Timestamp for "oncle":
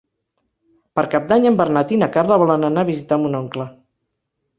3.41-3.67